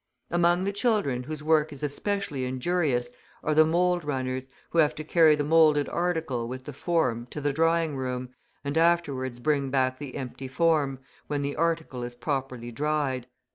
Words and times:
Among 0.31 0.63
the 0.63 0.73
children 0.73 1.21
whose 1.21 1.43
work 1.43 1.71
is 1.71 1.83
especially 1.83 2.43
injurious 2.43 3.11
are 3.43 3.53
the 3.53 3.63
mould 3.63 4.03
runners, 4.03 4.47
who 4.71 4.79
have 4.79 4.95
to 4.95 5.03
carry 5.03 5.35
the 5.35 5.43
moulded 5.43 5.87
article 5.89 6.47
with 6.47 6.65
the 6.65 6.73
form 6.73 7.27
to 7.27 7.39
the 7.39 7.53
drying 7.53 7.95
room, 7.95 8.29
and 8.63 8.79
afterwards 8.79 9.39
bring 9.39 9.69
back 9.69 9.99
the 9.99 10.15
empty 10.15 10.47
form, 10.47 10.97
when 11.27 11.43
the 11.43 11.55
article 11.55 12.01
is 12.01 12.15
properly 12.15 12.71
dried. 12.71 13.27